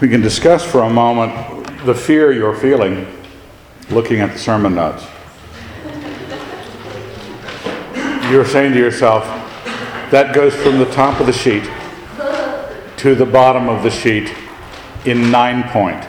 [0.00, 3.06] We can discuss for a moment the fear you're feeling
[3.90, 5.06] looking at the sermon notes.
[8.28, 9.22] You're saying to yourself,
[10.10, 11.62] that goes from the top of the sheet
[12.96, 14.34] to the bottom of the sheet
[15.04, 16.02] in nine point.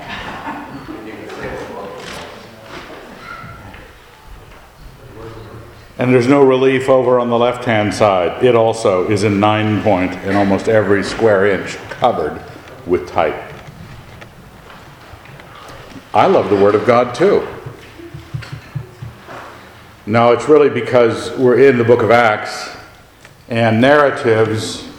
[6.00, 8.44] And there's no relief over on the left hand side.
[8.44, 12.42] It also is in nine and almost every square inch covered
[12.88, 13.49] with type.
[16.14, 17.48] I love the Word of God too.
[20.08, 22.76] No, it's really because we're in the book of Acts
[23.48, 24.90] and narratives,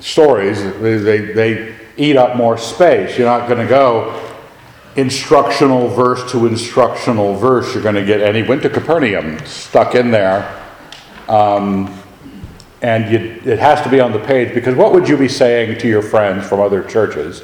[0.00, 3.18] stories, they, they eat up more space.
[3.18, 4.18] You're not going to go
[4.96, 7.74] instructional verse to instructional verse.
[7.74, 10.62] You're going to get, and he went to Capernaum, stuck in there.
[11.28, 11.94] Um,
[12.80, 15.78] and you, it has to be on the page because what would you be saying
[15.80, 17.42] to your friends from other churches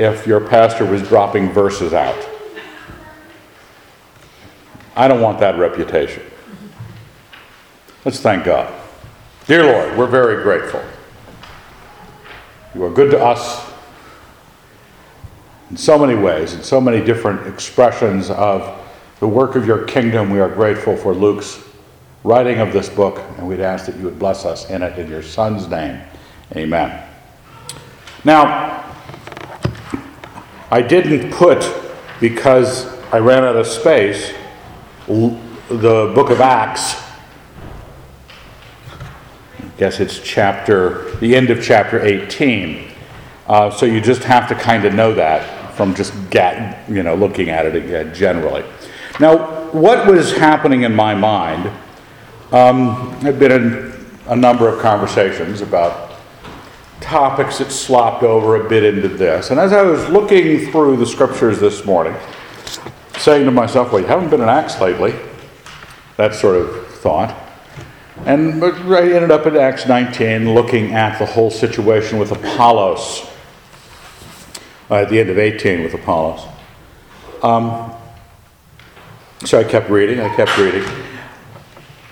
[0.00, 2.26] if your pastor was dropping verses out?
[4.96, 6.22] I don't want that reputation.
[8.04, 8.72] Let's thank God.
[9.46, 10.82] Dear Lord, we're very grateful.
[12.74, 13.70] You are good to us
[15.68, 18.78] in so many ways, in so many different expressions of
[19.20, 20.30] the work of your kingdom.
[20.30, 21.62] We are grateful for Luke's
[22.24, 25.10] writing of this book, and we'd ask that you would bless us in it in
[25.10, 26.00] your Son's name.
[26.56, 27.06] Amen.
[28.24, 28.89] Now,
[30.70, 31.68] I didn't put,
[32.20, 34.32] because I ran out of space,
[35.06, 36.94] the book of Acts.
[38.88, 42.90] I guess it's chapter, the end of chapter 18.
[43.46, 47.14] Uh, so you just have to kind of know that from just get, you know,
[47.14, 48.64] looking at it again generally.
[49.18, 51.70] Now, what was happening in my mind
[52.52, 56.09] um, I've been in a number of conversations about
[57.00, 59.50] topics that slopped over a bit into this.
[59.50, 62.14] And as I was looking through the scriptures this morning,
[63.18, 65.14] saying to myself, well, you haven't been in Acts lately,
[66.16, 67.36] that sort of thought.
[68.26, 73.26] And I ended up in Acts 19 looking at the whole situation with Apollos,
[74.90, 76.46] uh, at the end of 18 with Apollos.
[77.42, 77.92] Um,
[79.44, 80.84] so I kept reading, I kept reading.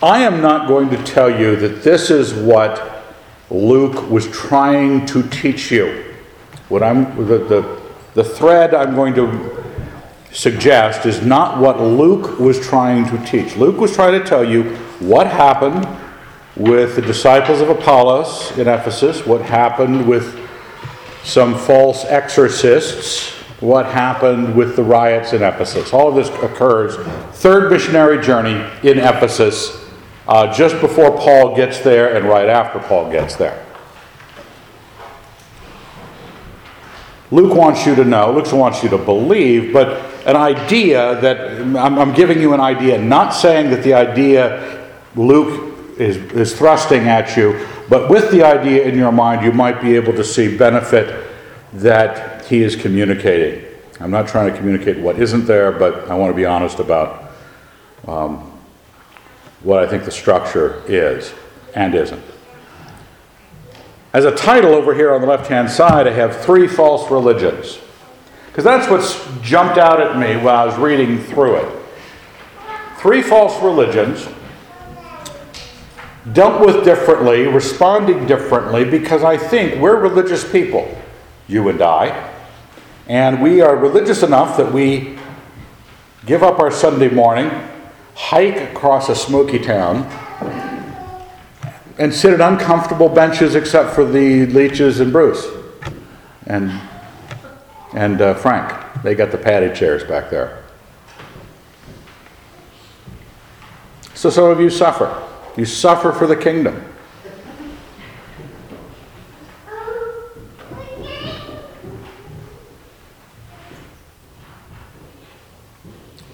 [0.02, 2.97] I am not going to tell you that this is what
[3.50, 6.04] Luke was trying to teach you.
[6.68, 7.82] What I'm the, the,
[8.14, 9.64] the thread I'm going to
[10.32, 13.56] suggest is not what Luke was trying to teach.
[13.56, 15.88] Luke was trying to tell you what happened
[16.56, 20.38] with the disciples of Apollos in Ephesus, what happened with
[21.24, 25.92] some false exorcists, what happened with the riots in Ephesus.
[25.92, 26.96] All of this occurs,
[27.36, 29.87] third missionary journey in Ephesus
[30.28, 33.64] uh, just before Paul gets there and right after Paul gets there.
[37.30, 41.98] Luke wants you to know, Luke wants you to believe, but an idea that I'm,
[41.98, 47.36] I'm giving you an idea, not saying that the idea Luke is, is thrusting at
[47.36, 51.26] you, but with the idea in your mind, you might be able to see benefit
[51.74, 53.64] that he is communicating.
[54.00, 57.30] I'm not trying to communicate what isn't there, but I want to be honest about
[58.06, 58.57] um,
[59.62, 61.32] what I think the structure is
[61.74, 62.22] and isn't.
[64.12, 67.78] As a title over here on the left hand side, I have Three False Religions.
[68.58, 71.78] Because that's what's jumped out at me while I was reading through it.
[72.98, 74.28] Three false religions,
[76.32, 80.92] dealt with differently, responding differently, because I think we're religious people,
[81.46, 82.32] you and I,
[83.06, 85.16] and we are religious enough that we
[86.26, 87.52] give up our Sunday morning,
[88.18, 90.02] hike across a smoky town,
[91.98, 95.46] and sit at uncomfortable benches except for the Leeches and Bruce
[96.46, 96.80] and,
[97.94, 98.74] and uh, Frank.
[99.04, 100.64] They got the padded chairs back there.
[104.14, 105.24] So some of you suffer.
[105.56, 106.84] You suffer for the kingdom.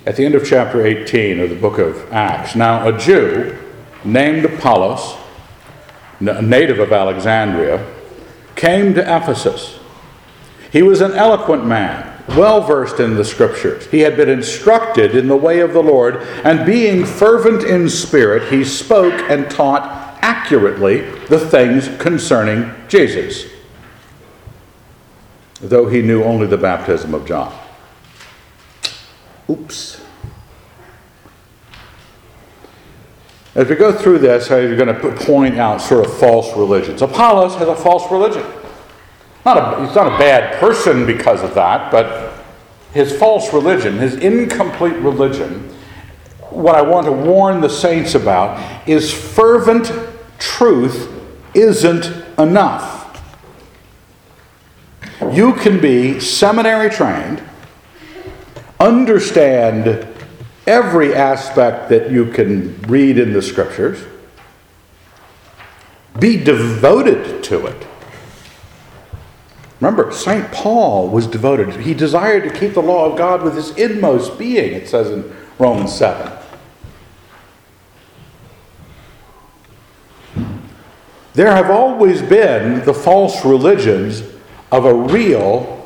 [0.06, 2.54] At the end of chapter 18 of the book of Acts.
[2.54, 3.58] Now, a Jew
[4.04, 5.16] named Apollos,
[6.20, 7.90] a native of Alexandria,
[8.54, 9.78] came to Ephesus.
[10.70, 13.86] He was an eloquent man, well versed in the scriptures.
[13.86, 18.52] He had been instructed in the way of the Lord, and being fervent in spirit,
[18.52, 23.50] he spoke and taught accurately the things concerning Jesus,
[25.60, 27.58] though he knew only the baptism of John.
[29.48, 30.00] Oops.
[33.54, 37.02] As we go through this, I'm going to point out sort of false religions.
[37.02, 38.44] Apollos has a false religion.
[39.44, 42.32] Not a, he's not a bad person because of that, but
[42.92, 45.68] his false religion, his incomplete religion,
[46.50, 49.92] what I want to warn the saints about is fervent
[50.38, 51.10] truth
[51.54, 52.06] isn't
[52.38, 53.02] enough.
[55.32, 57.42] You can be seminary trained,
[58.84, 60.06] understand
[60.66, 64.04] every aspect that you can read in the scriptures,
[66.18, 67.86] be devoted to it.
[69.80, 70.50] Remember, St.
[70.52, 71.74] Paul was devoted.
[71.76, 75.34] He desired to keep the law of God with his inmost being, it says in
[75.58, 76.32] Romans 7.
[81.34, 84.22] There have always been the false religions
[84.70, 85.83] of a real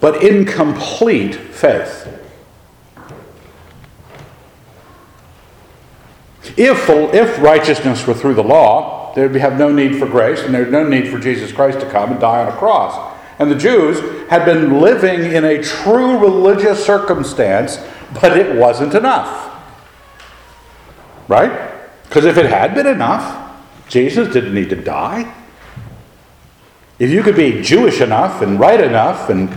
[0.00, 2.12] but incomplete faith.
[6.56, 10.54] If, if righteousness were through the law, there would have no need for grace and
[10.54, 13.14] there's no need for Jesus Christ to come and die on a cross.
[13.38, 17.78] And the Jews had been living in a true religious circumstance,
[18.20, 19.52] but it wasn't enough.
[21.28, 21.72] Right?
[22.04, 23.54] Because if it had been enough,
[23.88, 25.34] Jesus didn't need to die.
[26.98, 29.50] If you could be Jewish enough and right enough and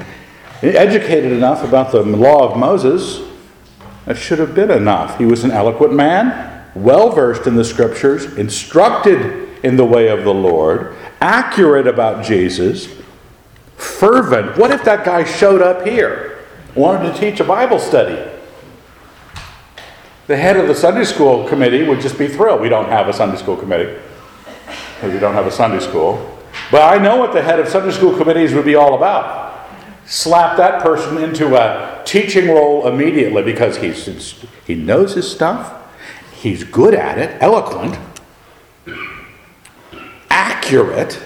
[0.61, 3.27] educated enough about the law of Moses,
[4.05, 5.17] that should have been enough.
[5.17, 10.23] He was an eloquent man, well versed in the scriptures, instructed in the way of
[10.23, 12.87] the Lord, accurate about Jesus,
[13.75, 14.57] fervent.
[14.57, 16.39] What if that guy showed up here,
[16.75, 18.19] wanted to teach a Bible study?
[20.27, 22.61] The head of the Sunday school committee would just be thrilled.
[22.61, 23.99] We don't have a Sunday school committee
[24.95, 26.37] because we don't have a Sunday school.
[26.71, 29.48] But I know what the head of Sunday school committees would be all about.
[30.09, 35.71] Slap that person into a teaching role immediately because he's, he knows his stuff,
[36.33, 37.97] he's good at it, eloquent,
[40.29, 41.21] accurate,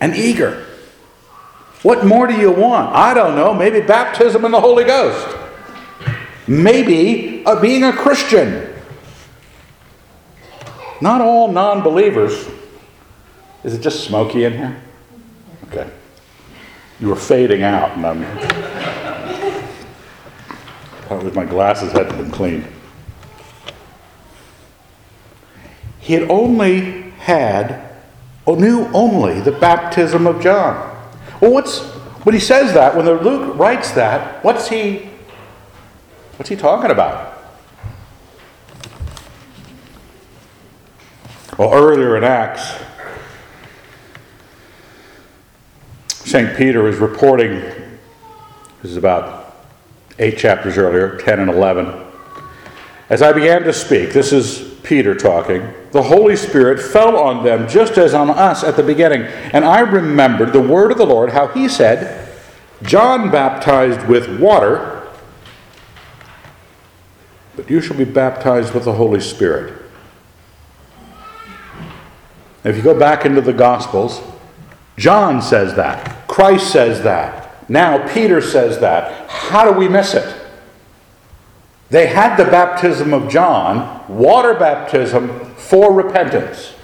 [0.00, 0.66] and eager.
[1.82, 2.94] What more do you want?
[2.96, 3.54] I don't know.
[3.54, 5.36] Maybe baptism in the Holy Ghost.
[6.48, 8.74] Maybe uh, being a Christian.
[11.00, 12.48] Not all non believers
[13.64, 14.80] is it just smoky in here?
[15.64, 15.90] Okay.
[17.00, 18.22] You were fading out, and I'm.
[21.06, 22.66] Probably my glasses hadn't been cleaned.
[26.00, 27.96] He had only had,
[28.46, 30.96] or knew only the baptism of John.
[31.40, 31.80] Well, what's
[32.24, 32.96] when he says that?
[32.96, 35.08] When Luke writes that, what's he?
[36.36, 37.38] What's he talking about?
[41.56, 42.80] Well, earlier in Acts,
[46.28, 46.54] St.
[46.58, 47.52] Peter is reporting,
[48.82, 49.56] this is about
[50.18, 52.04] eight chapters earlier, 10 and 11.
[53.08, 57.66] As I began to speak, this is Peter talking, the Holy Spirit fell on them
[57.66, 59.22] just as on us at the beginning.
[59.22, 62.28] And I remembered the word of the Lord, how he said,
[62.82, 65.08] John baptized with water,
[67.56, 69.82] but you shall be baptized with the Holy Spirit.
[72.64, 74.20] If you go back into the Gospels,
[74.98, 76.28] John says that.
[76.28, 77.70] Christ says that.
[77.70, 79.30] Now Peter says that.
[79.30, 80.34] How do we miss it?
[81.88, 86.74] They had the baptism of John, water baptism for repentance.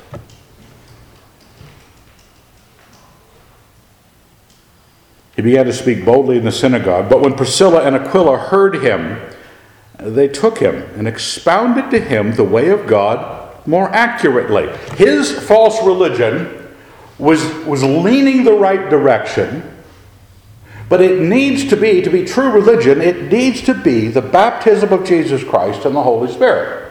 [5.37, 7.11] He began to speak boldly in the synagogue.
[7.11, 9.21] But when Priscilla and Aquila heard him,
[9.99, 14.69] they took him and expounded to him the way of God more accurately.
[14.97, 16.64] His false religion
[17.19, 19.71] was, was leaning the right direction,
[20.89, 24.93] but it needs to be, to be true religion, it needs to be the baptism
[24.93, 26.91] of Jesus Christ and the Holy Spirit.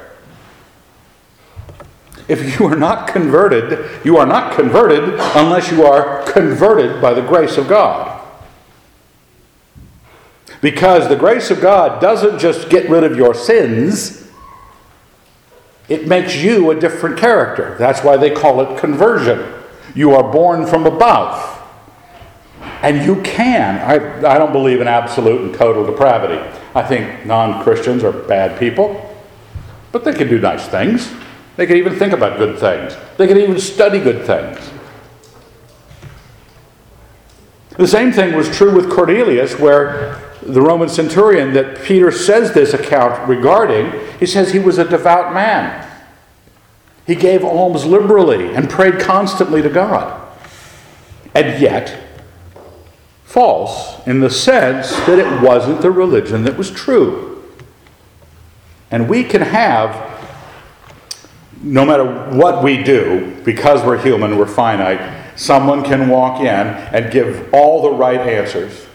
[2.27, 7.21] If you are not converted, you are not converted unless you are converted by the
[7.21, 8.21] grace of God.
[10.61, 14.31] Because the grace of God doesn't just get rid of your sins,
[15.89, 17.75] it makes you a different character.
[17.77, 19.62] That's why they call it conversion.
[19.95, 21.61] You are born from above.
[22.81, 23.77] And you can.
[23.79, 26.41] I, I don't believe in absolute and total depravity.
[26.75, 29.15] I think non Christians are bad people,
[29.91, 31.11] but they can do nice things.
[31.55, 34.71] They can even think about good things, they can even study good things.
[37.77, 42.73] The same thing was true with Cornelius, where the Roman centurion that Peter says this
[42.73, 45.89] account regarding, he says he was a devout man.
[47.05, 50.21] He gave alms liberally and prayed constantly to God.
[51.35, 51.99] And yet,
[53.25, 57.43] false in the sense that it wasn't the religion that was true.
[58.91, 60.21] And we can have,
[61.61, 67.11] no matter what we do, because we're human, we're finite, someone can walk in and
[67.11, 68.85] give all the right answers.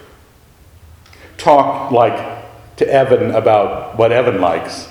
[1.37, 4.87] Talk like to Evan about what Evan likes.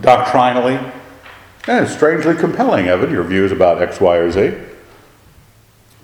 [0.00, 0.80] Doctrinally,
[1.68, 4.54] and it's strangely compelling, Evan, your views about X, Y, or Z.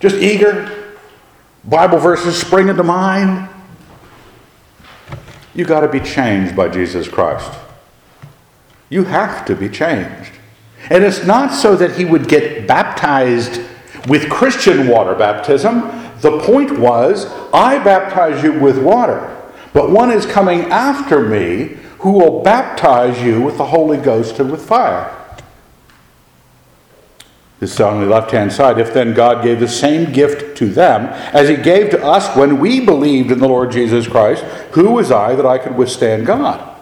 [0.01, 0.95] Just eager.
[1.65, 3.49] Bible verses spring into mind.
[5.55, 7.51] You got to be changed by Jesus Christ.
[8.89, 10.33] You have to be changed.
[10.89, 13.61] And it's not so that he would get baptized
[14.09, 15.81] with Christian water baptism.
[16.21, 19.37] The point was, I baptize you with water,
[19.73, 24.51] but one is coming after me who will baptize you with the Holy Ghost and
[24.51, 25.18] with fire.
[27.61, 28.79] This is on the left hand side.
[28.79, 32.61] If then God gave the same gift to them as he gave to us when
[32.61, 36.77] we believed in the Lord Jesus Christ, who was I that I could withstand God?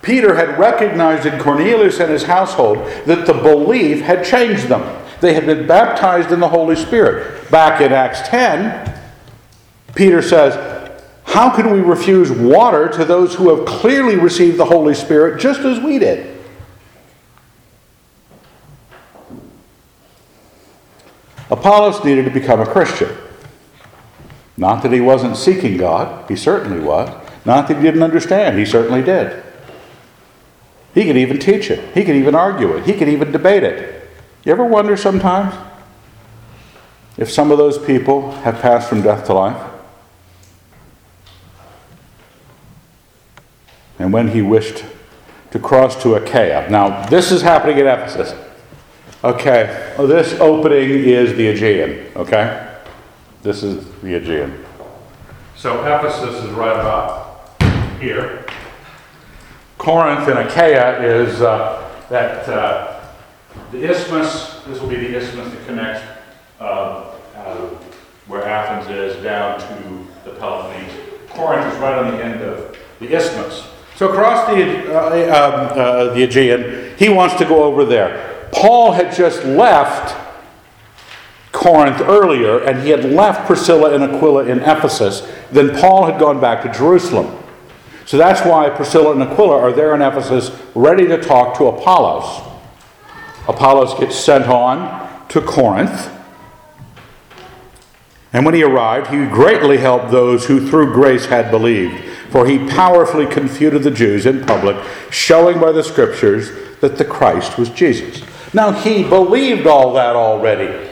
[0.00, 5.02] Peter had recognized in Cornelius and his household that the belief had changed them.
[5.20, 7.50] They had been baptized in the Holy Spirit.
[7.50, 9.00] Back in Acts 10,
[9.94, 10.54] Peter says,
[11.24, 15.60] How can we refuse water to those who have clearly received the Holy Spirit just
[15.60, 16.33] as we did?
[21.54, 23.16] Apollos needed to become a Christian.
[24.56, 27.08] Not that he wasn't seeking God, he certainly was.
[27.44, 29.40] Not that he didn't understand, he certainly did.
[30.94, 31.94] He could even teach it.
[31.94, 32.86] He could even argue it.
[32.86, 34.08] He could even debate it.
[34.44, 35.54] You ever wonder sometimes
[37.16, 39.70] if some of those people have passed from death to life?
[44.00, 44.84] And when he wished
[45.52, 46.68] to cross to Achaia.
[46.68, 48.34] Now, this is happening at Ephesus.
[49.24, 52.76] Okay, well, this opening is the Aegean, okay?
[53.40, 54.62] This is the Aegean.
[55.56, 57.50] So Ephesus is right about
[57.98, 58.44] here.
[59.78, 63.00] Corinth and Achaia is uh, that uh,
[63.72, 64.62] the isthmus.
[64.66, 66.06] This will be the isthmus that connects
[66.60, 67.14] uh,
[68.26, 70.92] where Athens is down to the Peloponnese.
[71.30, 73.70] Corinth is right on the end of the isthmus.
[73.96, 78.33] So across the uh, um, uh, the Aegean, he wants to go over there.
[78.54, 80.16] Paul had just left
[81.52, 85.28] Corinth earlier, and he had left Priscilla and Aquila in Ephesus.
[85.50, 87.42] Then Paul had gone back to Jerusalem.
[88.06, 92.42] So that's why Priscilla and Aquila are there in Ephesus ready to talk to Apollos.
[93.48, 96.10] Apollos gets sent on to Corinth.
[98.32, 102.68] And when he arrived, he greatly helped those who through grace had believed, for he
[102.68, 104.76] powerfully confuted the Jews in public,
[105.10, 108.22] showing by the scriptures that the Christ was Jesus.
[108.54, 110.90] Now, he believed all that already.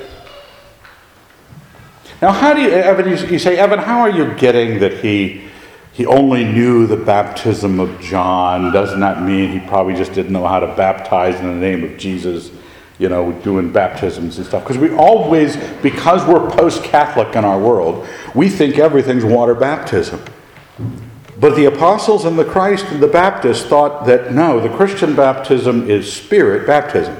[2.21, 5.49] Now, how do you, Evan, you say, Evan, how are you getting that he
[5.93, 8.73] he only knew the baptism of John.
[8.73, 11.99] Doesn't that mean he probably just didn't know how to baptize in the name of
[11.99, 12.51] Jesus?
[12.99, 14.63] You know, doing baptisms and stuff.
[14.63, 20.23] Because we always, because we're post Catholic in our world, we think everything's water baptism.
[21.39, 25.91] But the apostles and the Christ and the Baptists thought that no, the Christian baptism
[25.91, 27.17] is spirit baptism.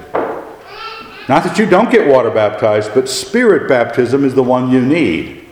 [1.33, 5.47] Not that you don't get water baptized, but spirit baptism is the one you need.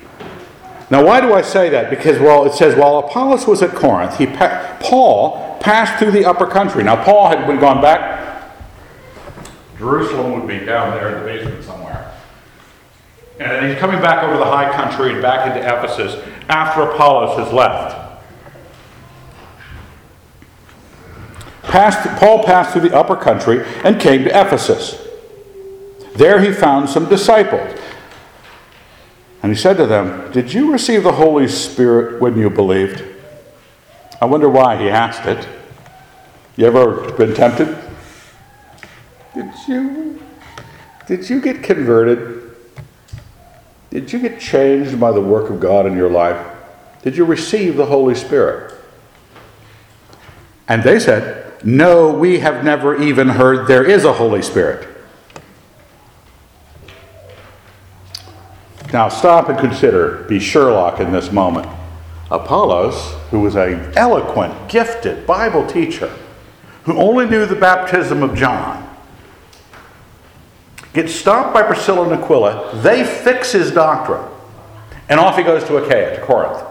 [0.90, 1.88] Now, why do I say that?
[1.88, 6.26] Because, well, it says while Apollos was at Corinth, he pa- Paul passed through the
[6.26, 6.84] upper country.
[6.84, 8.52] Now, Paul had been gone back.
[9.78, 12.14] Jerusalem would be down there in the basement somewhere.
[13.38, 17.50] And he's coming back over the high country and back into Ephesus after Apollos has
[17.54, 18.20] left.
[21.62, 25.06] Passed, Paul passed through the upper country and came to Ephesus.
[26.20, 27.80] There he found some disciples.
[29.42, 33.02] And he said to them, Did you receive the Holy Spirit when you believed?
[34.20, 35.48] I wonder why he asked it.
[36.58, 37.74] You ever been tempted?
[39.34, 40.22] Did you
[41.06, 42.54] did you get converted?
[43.88, 46.36] Did you get changed by the work of God in your life?
[47.02, 48.74] Did you receive the Holy Spirit?
[50.68, 54.89] And they said, No, we have never even heard there is a Holy Spirit.
[58.92, 61.68] Now stop and consider, be Sherlock in this moment.
[62.30, 66.12] Apollos, who was an eloquent, gifted Bible teacher,
[66.84, 68.88] who only knew the baptism of John,
[70.92, 72.80] gets stopped by Priscilla and Aquila.
[72.82, 74.24] They fix his doctrine.
[75.08, 76.62] And off he goes to Achaia, to Corinth.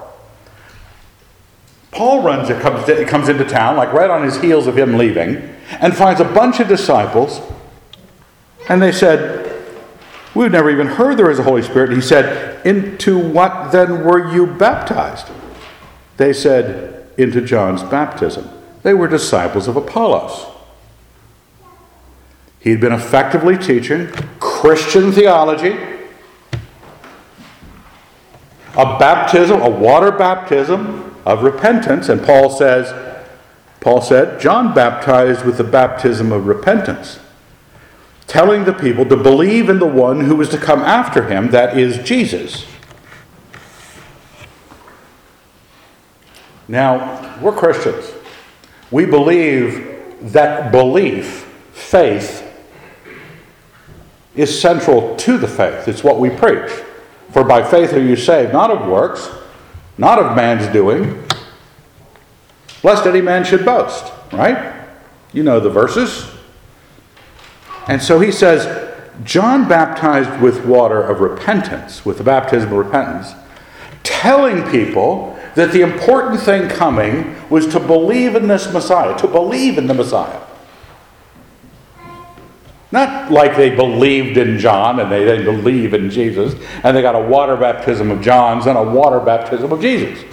[1.91, 5.37] Paul runs, it comes, comes into town, like right on his heels of him leaving,
[5.81, 7.41] and finds a bunch of disciples.
[8.69, 9.48] And they said,
[10.35, 11.91] We've never even heard there is a Holy Spirit.
[11.91, 15.27] He said, Into what then were you baptized?
[16.17, 18.49] They said, Into John's baptism.
[18.83, 20.45] They were disciples of Apollos.
[22.59, 24.07] He'd been effectively teaching,
[24.39, 25.77] Christian theology,
[28.75, 32.93] a baptism, a water baptism of repentance, and Paul says,
[33.79, 37.19] Paul said, John baptized with the baptism of repentance,
[38.29, 41.77] telling the people to believe in the one who was to come after him, that
[41.77, 42.65] is Jesus.
[46.67, 48.13] Now, we're Christians.
[48.91, 52.45] We believe that belief, faith,
[54.35, 55.87] is central to the faith.
[55.87, 56.71] It's what we preach.
[57.31, 59.27] For by faith are you saved, not of works,
[59.97, 61.23] not of man's doing,
[62.83, 64.13] lest any man should boast.
[64.31, 64.85] Right?
[65.33, 66.29] You know the verses.
[67.89, 68.87] And so he says,
[69.23, 73.33] John baptized with water of repentance, with the baptism of repentance,
[74.03, 79.79] telling people that the important thing coming was to believe in this Messiah, to believe
[79.79, 80.39] in the Messiah.
[82.91, 86.53] Not like they believed in John and they didn't believe in Jesus
[86.83, 90.23] and they got a water baptism of John's and a water baptism of Jesus.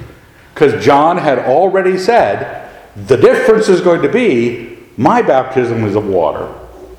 [0.53, 2.71] Because John had already said
[3.07, 6.53] the difference is going to be my baptism is of water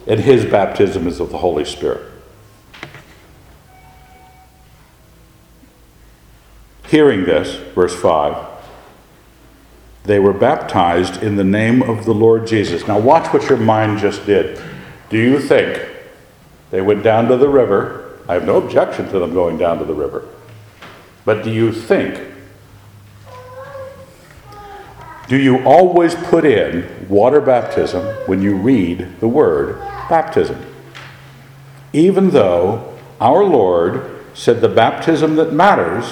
[0.08, 2.12] and his baptism is of the Holy Spirit.
[6.88, 8.48] Hearing this, verse 5,
[10.06, 12.88] they were baptized in the name of the Lord Jesus.
[12.88, 14.62] Now, watch what your mind just did.
[15.10, 15.86] Do you think
[16.72, 18.22] they went down to the river?
[18.30, 20.26] I have no objection to them going down to the river.
[21.26, 22.22] But do you think,
[25.28, 30.66] do you always put in water baptism when you read the word baptism?
[31.94, 36.06] Even though our Lord said the baptism that matters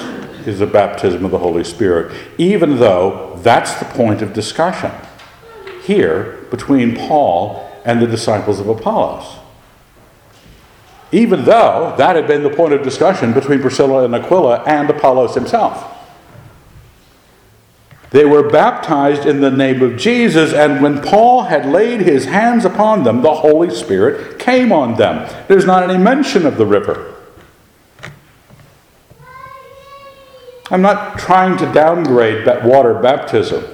[0.48, 4.92] is the baptism of the Holy Spirit, even though that's the point of discussion
[5.84, 9.40] here between Paul and the disciples of Apollos.
[11.12, 15.36] Even though that had been the point of discussion between Priscilla and Aquila and Apollos
[15.36, 15.95] himself.
[18.16, 22.64] They were baptized in the name of Jesus, and when Paul had laid his hands
[22.64, 25.30] upon them, the Holy Spirit came on them.
[25.50, 27.14] There's not any mention of the river.
[30.72, 33.66] I'm not trying to downgrade that water baptism.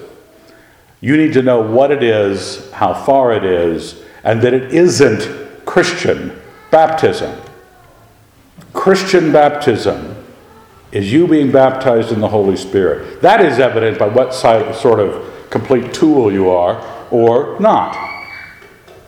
[1.02, 5.68] You need to know what it is, how far it is, and that it isn't
[5.68, 6.36] Christian
[6.72, 7.40] baptism.
[8.74, 10.16] Christian baptism
[10.92, 13.22] is you being baptized in the Holy Spirit.
[13.22, 17.98] That is evident by what sort of complete tool you are or not.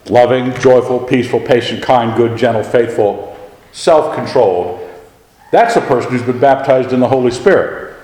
[0.09, 3.37] Loving, joyful, peaceful, patient, kind, good, gentle, faithful,
[3.71, 4.79] self controlled,
[5.53, 7.95] that's a person who's been baptized in the Holy Spirit.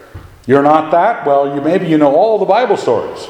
[0.46, 1.26] You're not that?
[1.26, 3.28] Well, you, maybe you know all the Bible stories.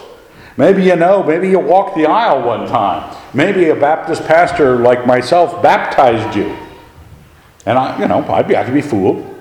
[0.58, 3.16] Maybe you know, maybe you walked the aisle one time.
[3.34, 6.54] Maybe a Baptist pastor like myself baptized you.
[7.66, 9.39] And I, you know, I'd be, I could be fooled.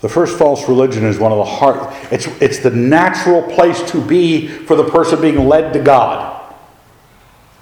[0.00, 4.00] The first false religion is one of the hard, it's, it's the natural place to
[4.00, 6.34] be for the person being led to God.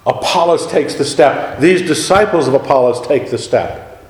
[0.05, 1.59] Apollos takes the step.
[1.59, 4.03] These disciples of Apollos take the step.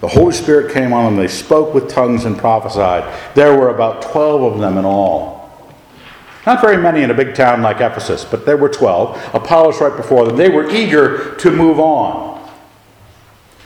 [0.00, 1.16] The Holy Spirit came on them.
[1.16, 3.34] They spoke with tongues and prophesied.
[3.34, 5.34] There were about 12 of them in all.
[6.46, 9.34] Not very many in a big town like Ephesus, but there were 12.
[9.34, 10.36] Apollos right before them.
[10.36, 12.33] They were eager to move on.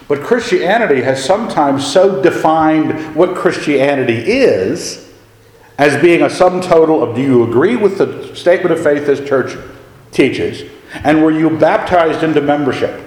[0.08, 5.12] But Christianity has sometimes so defined what Christianity is
[5.76, 9.26] as being a sum total of do you agree with the statement of faith this
[9.28, 9.56] church
[10.10, 10.68] teaches,
[11.04, 13.04] and were you baptized into membership?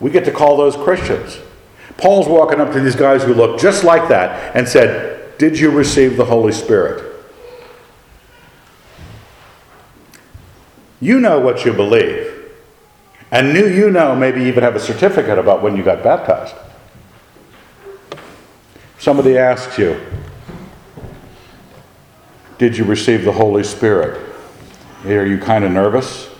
[0.00, 1.38] We get to call those Christians.
[1.96, 5.70] Paul's walking up to these guys who look just like that and said, Did you
[5.70, 7.12] receive the Holy Spirit?
[11.00, 12.23] You know what you believe.
[13.34, 16.54] And new you know maybe even have a certificate about when you got baptized.
[19.00, 20.00] Somebody asks you,
[22.58, 24.24] Did you receive the Holy Spirit?
[25.04, 26.30] Are you kind of nervous?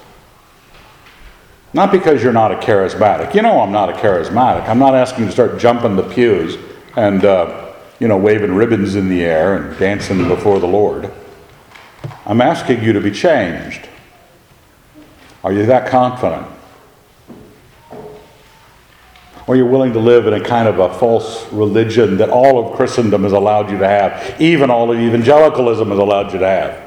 [1.73, 3.35] Not because you're not a charismatic.
[3.35, 4.69] You know I'm not a charismatic.
[4.69, 6.57] I'm not asking you to start jumping the pews
[6.95, 11.11] and, uh, you know, waving ribbons in the air and dancing before the Lord.
[12.25, 13.89] I'm asking you to be changed.
[15.43, 16.54] Are you that confident?
[19.47, 22.77] Or you're willing to live in a kind of a false religion that all of
[22.77, 26.85] Christendom has allowed you to have, even all of evangelicalism has allowed you to have?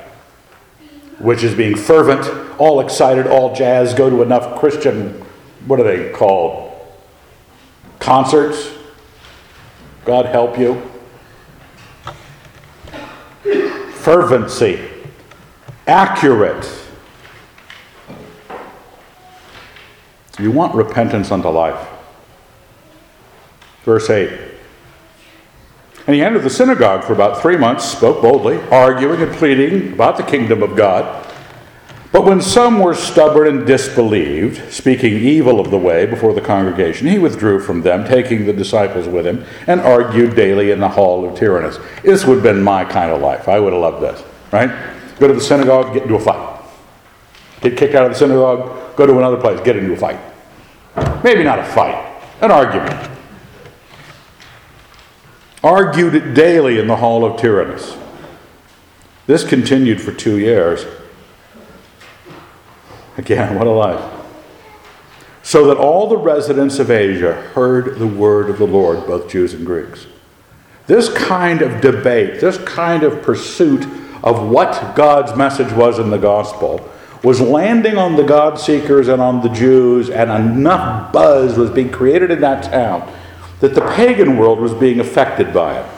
[1.19, 2.27] which is being fervent,
[2.59, 5.13] all excited, all jazz, go to enough Christian,
[5.65, 6.73] what are they called?
[7.99, 8.71] Concerts.
[10.05, 10.81] God help you.
[13.43, 14.79] fervency,
[15.85, 16.65] accurate.
[20.39, 21.96] You want repentance unto life.
[23.87, 24.29] Verse 8.
[26.07, 30.17] And he entered the synagogue for about three months, spoke boldly, arguing and pleading about
[30.17, 31.25] the kingdom of God.
[32.11, 37.07] But when some were stubborn and disbelieved, speaking evil of the way before the congregation,
[37.07, 41.25] he withdrew from them, taking the disciples with him, and argued daily in the hall
[41.25, 41.79] of Tyrannus.
[42.03, 43.47] This would have been my kind of life.
[43.47, 44.21] I would have loved this,
[44.51, 44.69] right?
[45.17, 46.61] Go to the synagogue, get into a fight.
[47.61, 50.19] Get kicked out of the synagogue, go to another place, get into a fight.
[51.23, 53.16] Maybe not a fight, an argument
[55.67, 57.97] argued it daily in the hall of Tyrannus.
[59.25, 60.85] This continued for two years.
[63.17, 64.13] Again, what a life.
[65.43, 69.53] So that all the residents of Asia heard the word of the Lord, both Jews
[69.53, 70.07] and Greeks.
[70.85, 73.83] This kind of debate, this kind of pursuit
[74.23, 76.89] of what God's message was in the gospel,
[77.23, 81.91] was landing on the God seekers and on the Jews, and enough buzz was being
[81.91, 83.11] created in that town
[83.59, 85.89] that the pagan world was being affected by it.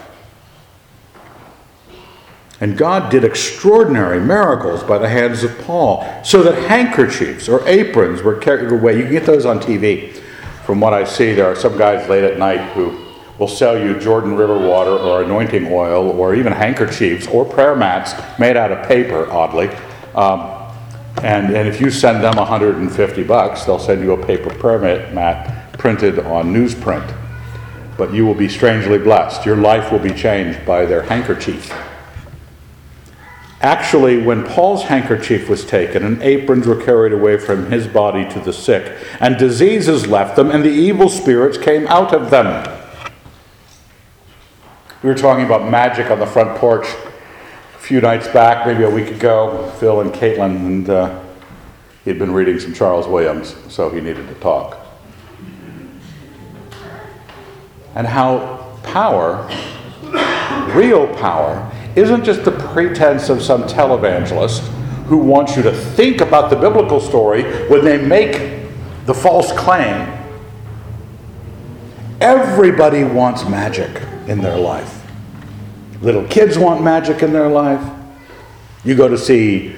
[2.61, 8.21] And God did extraordinary miracles by the hands of Paul, so that handkerchiefs or aprons
[8.21, 8.97] were carried away.
[8.97, 10.13] You can get those on TV.
[10.65, 13.05] From what I see, there are some guys late at night who
[13.39, 18.13] will sell you Jordan River water or anointing oil or even handkerchiefs or prayer mats
[18.37, 19.69] made out of paper, oddly.
[20.13, 20.55] Um,
[21.23, 24.79] and, and if you send them 150 bucks, they'll send you a paper prayer
[25.13, 27.15] mat printed on newsprint
[27.99, 29.45] but you will be strangely blessed.
[29.45, 31.69] Your life will be changed by their handkerchief.
[33.59, 38.39] Actually, when Paul's handkerchief was taken and aprons were carried away from his body to
[38.39, 42.65] the sick, and diseases left them, and the evil spirits came out of them.
[45.03, 48.89] We were talking about magic on the front porch a few nights back, maybe a
[48.89, 51.21] week ago, Phil and Caitlin, and uh,
[52.05, 54.78] he'd been reading some Charles Williams, so he needed to talk
[57.99, 59.45] and how power,
[60.73, 64.59] real power, isn't just the pretense of some televangelist
[65.07, 68.69] who wants you to think about the biblical story when they make
[69.05, 70.17] the false claim.
[72.21, 75.05] Everybody wants magic in their life.
[76.01, 77.85] Little kids want magic in their life.
[78.85, 79.75] You go to see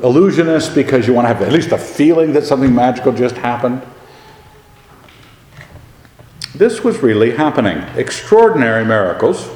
[0.00, 3.86] illusionists because you want to have at least a feeling that something magical just happened.
[6.54, 7.78] This was really happening.
[7.96, 9.48] Extraordinary miracles.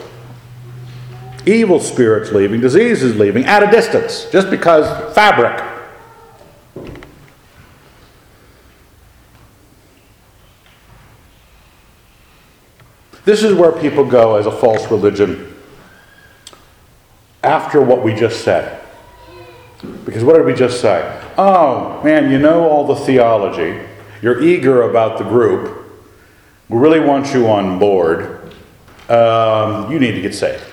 [1.47, 5.63] Evil spirits leaving, diseases leaving at a distance, just because fabric.
[13.25, 15.55] This is where people go as a false religion
[17.43, 18.81] after what we just said.
[20.07, 21.23] Because what did we just say?
[21.37, 23.87] Oh, man, you know all the theology.
[24.23, 25.84] You're eager about the group
[26.69, 28.53] we really want you on board,
[29.09, 30.65] um, you need to get saved.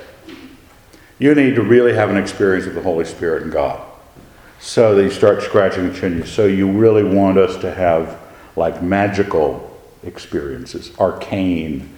[1.20, 3.86] You need to really have an experience with the Holy Spirit and God.
[4.60, 6.26] So that you start scratching the chin.
[6.26, 8.20] So you really want us to have
[8.56, 9.68] like magical
[10.04, 11.94] experiences, arcane,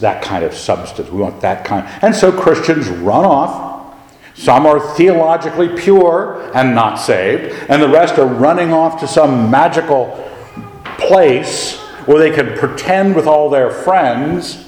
[0.00, 1.10] that kind of substance.
[1.10, 1.86] We want that kind.
[2.02, 3.96] And so Christians run off.
[4.34, 9.50] Some are theologically pure and not saved, and the rest are running off to some
[9.50, 10.28] magical
[10.96, 14.64] place where they can pretend with all their friends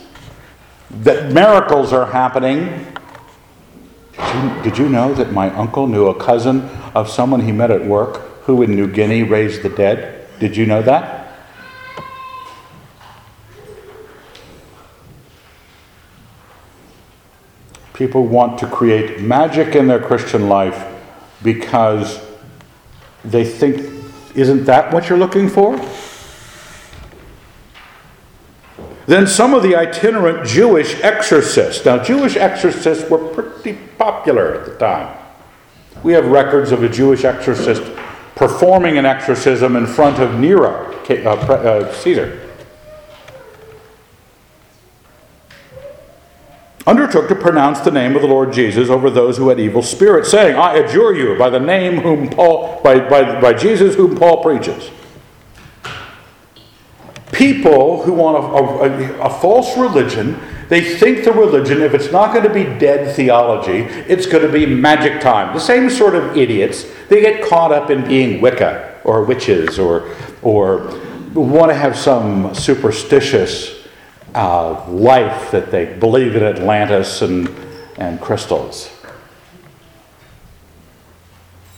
[0.90, 2.87] that miracles are happening.
[4.12, 6.62] Did you, did you, know that my uncle knew a cousin
[6.94, 10.29] of someone he met at work who in New Guinea raised the dead?
[10.38, 11.23] Did you know that?
[17.94, 20.85] People want to create magic in their Christian life
[21.42, 22.20] because
[23.25, 23.77] they think,
[24.35, 25.77] isn't that what you're looking for?
[29.06, 31.84] Then some of the itinerant Jewish exorcists.
[31.84, 35.16] Now, Jewish exorcists were pretty popular at the time.
[36.02, 37.82] We have records of a Jewish exorcist
[38.34, 42.40] performing an exorcism in front of Nero, uh, uh, Caesar.
[46.86, 50.30] Undertook to pronounce the name of the Lord Jesus over those who had evil spirits,
[50.30, 54.42] saying, I adjure you by the name whom Paul, by, by, by Jesus whom Paul
[54.42, 54.90] preaches
[57.35, 62.33] people who want a, a, a, false religion, they think the religion, if it's not
[62.33, 65.53] going to be dead theology, it's going to be magic time.
[65.53, 70.14] The same sort of idiots, they get caught up in being Wicca or witches or,
[70.42, 70.99] or
[71.35, 73.85] want to have some superstitious
[74.35, 77.49] uh, life that they believe in Atlantis and,
[77.99, 78.90] and crystals.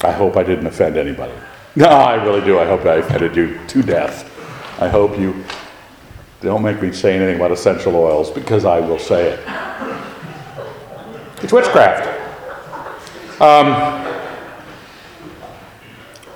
[0.02, 1.32] I hope I didn't offend anybody.
[1.78, 2.58] No, I really do.
[2.58, 4.35] I hope I offended you to death.
[4.78, 5.42] I hope you
[6.42, 9.40] don't make me say anything about essential oils because I will say it.
[11.42, 12.12] It's witchcraft.
[13.40, 14.04] Um,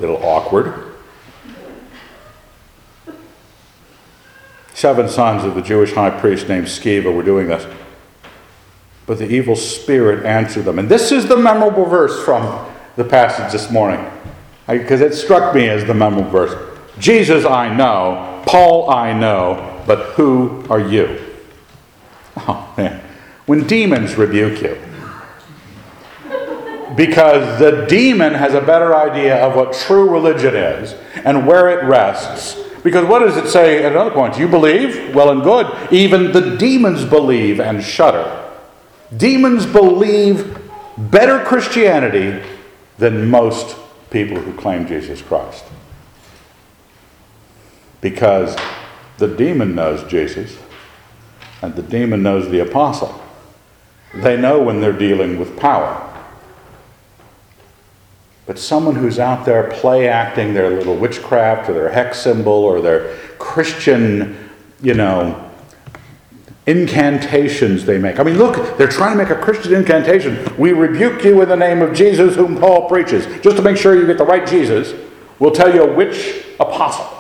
[0.01, 0.95] little awkward.
[4.73, 7.67] Seven sons of the Jewish high priest named Sceva were doing this.
[9.05, 10.79] But the evil spirit answered them.
[10.79, 14.03] And this is the memorable verse from the passage this morning,
[14.67, 16.70] because it struck me as the memorable verse.
[17.01, 21.19] Jesus I know, Paul I know, but who are you?
[22.37, 23.03] Oh, man.
[23.47, 24.79] When demons rebuke you,
[26.97, 31.85] because the demon has a better idea of what true religion is and where it
[31.85, 32.61] rests.
[32.83, 34.39] Because what does it say at another point?
[34.39, 35.15] You believe?
[35.15, 35.67] Well and good.
[35.93, 38.49] Even the demons believe and shudder.
[39.17, 40.59] Demons believe
[40.97, 42.43] better Christianity
[42.99, 43.77] than most
[44.11, 45.65] people who claim Jesus Christ.
[48.01, 48.57] Because
[49.19, 50.59] the demon knows Jesus
[51.63, 53.23] and the demon knows the apostle.
[54.15, 56.07] They know when they're dealing with power.
[58.47, 62.81] But someone who's out there play acting their little witchcraft or their hex symbol or
[62.81, 64.51] their Christian,
[64.83, 65.49] you know,
[66.67, 68.19] incantations they make.
[68.19, 70.53] I mean, look, they're trying to make a Christian incantation.
[70.59, 73.27] We rebuke you in the name of Jesus, whom Paul preaches.
[73.41, 74.95] Just to make sure you get the right Jesus,
[75.39, 77.20] we'll tell you which apostle.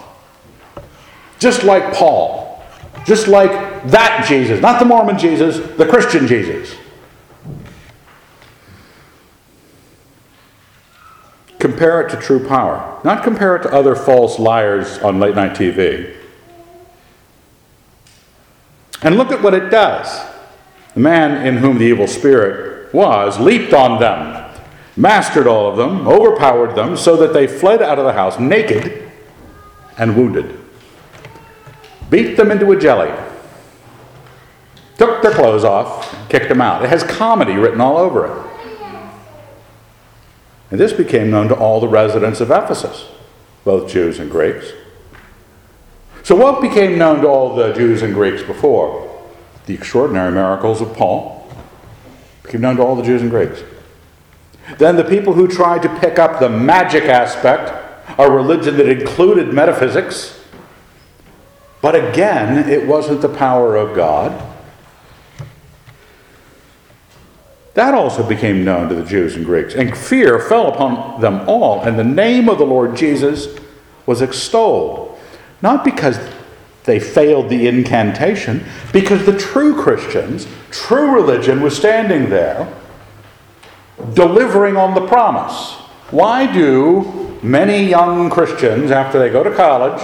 [1.40, 2.62] Just like Paul.
[3.05, 3.50] Just like
[3.88, 4.61] that Jesus.
[4.61, 6.76] Not the Mormon Jesus, the Christian Jesus.
[11.59, 13.00] Compare it to true power.
[13.05, 16.14] Not compare it to other false liars on late night TV.
[19.03, 20.26] And look at what it does.
[20.94, 24.53] The man in whom the evil spirit was leaped on them,
[24.96, 29.11] mastered all of them, overpowered them, so that they fled out of the house naked
[29.96, 30.60] and wounded.
[32.11, 33.12] Beat them into a jelly.
[34.99, 36.85] Took their clothes off, and kicked them out.
[36.85, 38.51] It has comedy written all over it.
[40.70, 43.07] And this became known to all the residents of Ephesus,
[43.64, 44.73] both Jews and Greeks.
[46.23, 49.07] So, what became known to all the Jews and Greeks before?
[49.66, 51.51] The extraordinary miracles of Paul
[52.42, 53.62] became known to all the Jews and Greeks.
[54.79, 57.73] Then, the people who tried to pick up the magic aspect,
[58.18, 60.39] a religion that included metaphysics,
[61.83, 64.49] but again, it wasn't the power of God.
[67.75, 69.75] That also became known to the Jews and Greeks.
[69.75, 73.59] And fear fell upon them all, and the name of the Lord Jesus
[74.07, 75.19] was extolled.
[75.62, 76.19] Not because
[76.85, 82.73] they failed the incantation, because the true Christians, true religion was standing there
[84.14, 85.75] delivering on the promise.
[86.11, 90.01] Why do many young Christians, after they go to college,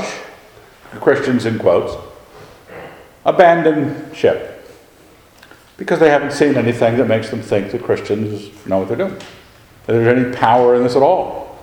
[1.01, 1.95] Christians in quotes,
[3.25, 4.53] abandon ship?
[5.77, 9.17] Because they haven't seen anything that makes them think that Christians know what they're doing.
[9.87, 11.59] That there's any power in this at all.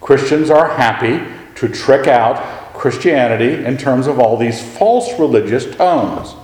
[0.00, 1.24] Christians are happy
[1.56, 6.34] to trick out Christianity in terms of all these false religious tones.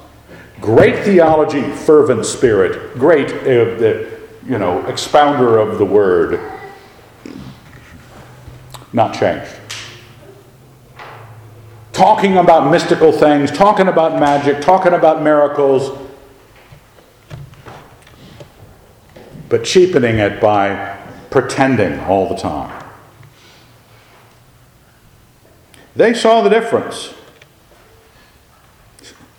[0.61, 4.07] Great theology, fervent spirit, great, uh,
[4.47, 6.41] you know, expounder of the word.
[8.93, 9.60] Not changed.
[12.01, 15.99] Talking about mystical things, talking about magic, talking about miracles,
[19.51, 22.87] but cheapening it by pretending all the time.
[25.95, 27.13] They saw the difference.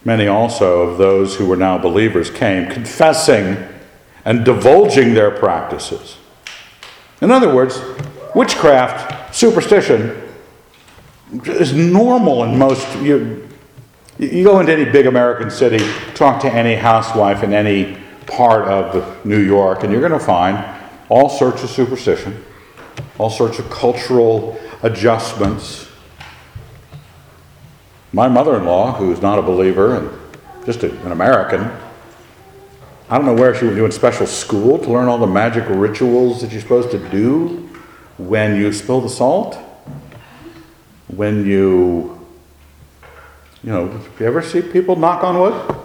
[0.05, 3.57] Many also of those who were now believers came confessing
[4.23, 6.17] and divulging their practices.
[7.21, 7.81] In other words,
[8.35, 10.30] witchcraft, superstition,
[11.45, 12.87] is normal in most.
[13.01, 13.47] You,
[14.17, 19.25] you go into any big American city, talk to any housewife in any part of
[19.25, 20.63] New York, and you're going to find
[21.09, 22.43] all sorts of superstition,
[23.17, 25.91] all sorts of cultural adjustments
[28.13, 31.61] my mother in law, who's not a believer and just a, an American,
[33.09, 36.41] I don't know where she was doing special school to learn all the magic rituals
[36.41, 37.69] that you're supposed to do
[38.17, 39.57] when you spill the salt,
[41.15, 42.19] when you,
[43.63, 45.75] you know, if you ever see people knock on wood?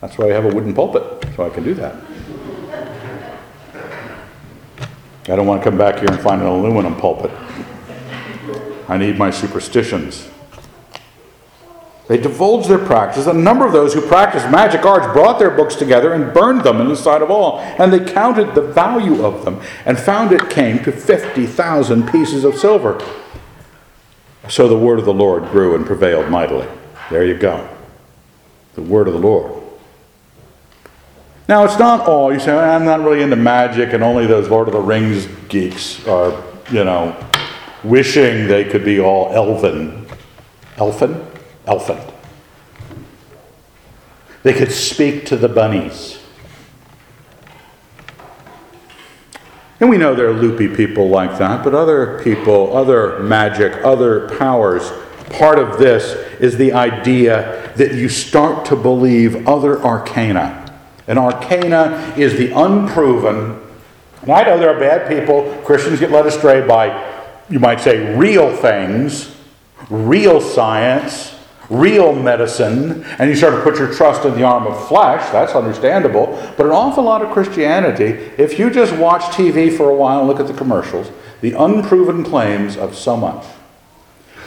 [0.00, 1.96] That's why I have a wooden pulpit, so I can do that.
[5.24, 7.30] I don't want to come back here and find an aluminum pulpit.
[8.88, 10.28] I need my superstitions.
[12.08, 13.28] They divulged their practice.
[13.28, 16.80] A number of those who practiced magic arts brought their books together and burned them
[16.80, 17.60] in the sight of all.
[17.60, 22.56] And they counted the value of them and found it came to 50,000 pieces of
[22.56, 22.98] silver.
[24.48, 26.66] So the word of the Lord grew and prevailed mightily.
[27.10, 27.68] There you go.
[28.74, 29.62] The word of the Lord.
[31.48, 32.32] Now, it's not all.
[32.32, 36.06] You say, I'm not really into magic, and only those Lord of the Rings geeks
[36.06, 37.16] are, you know,
[37.82, 40.06] wishing they could be all elven.
[40.76, 41.26] Elfin?
[41.66, 41.98] Elfin.
[44.44, 46.19] They could speak to the bunnies.
[49.80, 54.28] And we know there are loopy people like that, but other people, other magic, other
[54.36, 54.92] powers,
[55.30, 60.78] part of this is the idea that you start to believe other arcana.
[61.06, 63.58] And arcana is the unproven.
[64.20, 68.14] And I know there are bad people, Christians get led astray by, you might say,
[68.14, 69.34] real things,
[69.88, 71.34] real science,
[71.70, 75.54] real medicine, and you start to put your trust in the arm of flesh, that's
[75.54, 76.26] understandable.
[76.56, 80.28] But an awful lot of Christianity, if you just watch TV for a while and
[80.28, 83.46] look at the commercials, the unproven claims of so much.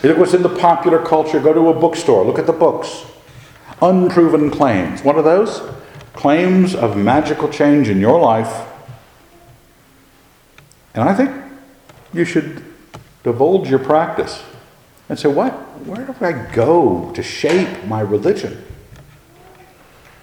[0.04, 3.06] You look what's in the popular culture, go to a bookstore, look at the books.
[3.82, 5.02] Unproven claims.
[5.02, 5.62] What are those?
[6.14, 8.68] Claims of magical change in your life.
[10.94, 11.32] And I think
[12.14, 12.64] you should
[13.24, 14.44] divulge your practice
[15.10, 15.52] and say, what?
[15.86, 18.64] Where do I go to shape my religion?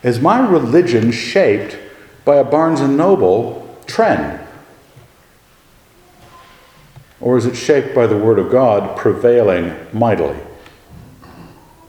[0.03, 1.77] Is my religion shaped
[2.25, 4.41] by a Barnes and Noble trend?
[7.21, 10.39] Or is it shaped by the Word of God prevailing mightily?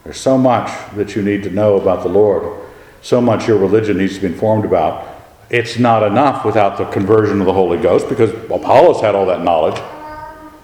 [0.04, 2.60] There's so much that you need to know about the Lord,
[3.02, 5.08] so much your religion needs to be informed about.
[5.50, 9.42] It's not enough without the conversion of the Holy Ghost because Apollos had all that
[9.42, 9.82] knowledge.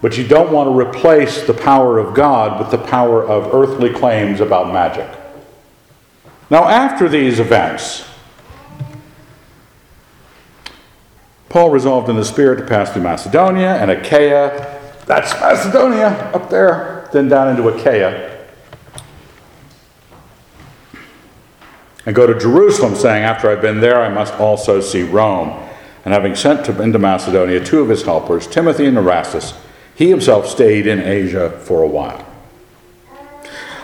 [0.02, 3.92] But you don't want to replace the power of God with the power of earthly
[3.92, 5.10] claims about magic.
[6.50, 8.08] Now, after these events,
[11.50, 14.80] Paul resolved in the Spirit to pass through Macedonia and Achaia.
[15.06, 18.38] That's Macedonia up there, then down into Achaia.
[22.06, 25.50] And go to Jerusalem, saying, After I've been there, I must also see Rome.
[26.06, 29.54] And having sent to, into Macedonia two of his helpers, Timothy and Erastus,
[29.98, 32.24] he himself stayed in Asia for a while.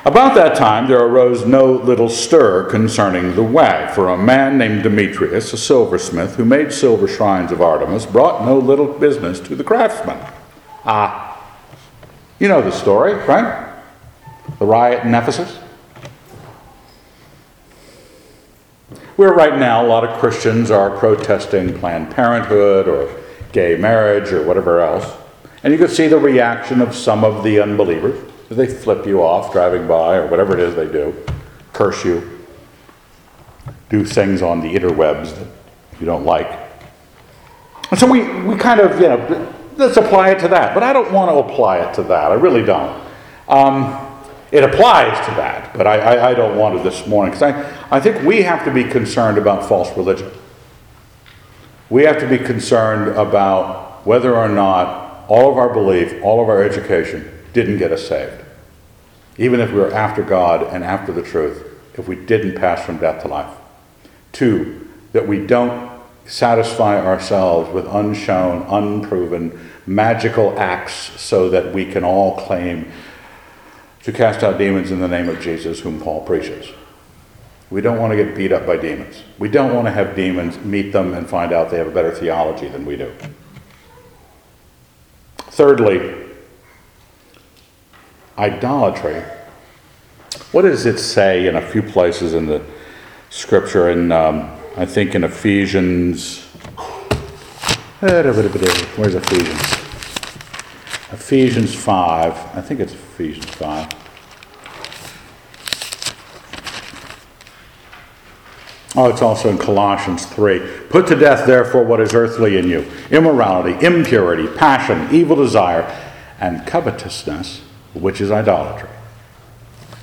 [0.06, 4.84] About that time there arose no little stir concerning the way, for a man named
[4.84, 9.64] Demetrius, a silversmith, who made silver shrines of Artemis, brought no little business to the
[9.64, 10.20] craftsmen.
[10.86, 11.34] Ah,
[12.38, 13.74] you know the story, right?
[14.60, 15.58] The riot in Ephesus.
[19.16, 23.10] Where right now a lot of Christians are protesting Planned Parenthood or
[23.52, 25.23] gay marriage or whatever else.
[25.64, 28.20] And you could see the reaction of some of the unbelievers.
[28.50, 31.16] They flip you off driving by or whatever it is they do,
[31.72, 32.46] curse you,
[33.90, 35.48] do things on the interwebs that
[36.00, 36.60] you don't like.
[37.90, 40.74] And so we, we kind of, you know, let's apply it to that.
[40.74, 42.32] But I don't want to apply it to that.
[42.32, 43.02] I really don't.
[43.48, 44.10] Um,
[44.52, 47.98] it applies to that, but I, I, I don't want it this morning because I,
[47.98, 50.30] I think we have to be concerned about false religion.
[51.90, 55.03] We have to be concerned about whether or not
[55.34, 58.40] all of our belief, all of our education didn't get us saved.
[59.40, 61.66] Even if we were after God and after the truth,
[61.96, 63.52] if we didn't pass from death to life.
[64.32, 65.92] Two, that we don't
[66.28, 72.92] satisfy ourselves with unshown, unproven, magical acts so that we can all claim
[74.04, 76.68] to cast out demons in the name of Jesus, whom Paul preaches.
[77.72, 79.24] We don't want to get beat up by demons.
[79.40, 82.12] We don't want to have demons meet them and find out they have a better
[82.12, 83.12] theology than we do.
[85.54, 86.16] Thirdly,
[88.40, 89.22] idolatry.
[90.52, 92.60] What does it say in a few places in the
[93.30, 93.90] scripture?
[93.90, 96.44] And um, I think in Ephesians.
[98.98, 99.62] Where's Ephesians?
[101.12, 102.58] Ephesians 5.
[102.58, 104.03] I think it's Ephesians 5.
[108.96, 110.60] Oh, it's also in Colossians 3.
[110.90, 115.84] Put to death, therefore, what is earthly in you immorality, impurity, passion, evil desire,
[116.40, 117.62] and covetousness,
[117.94, 118.90] which is idolatry.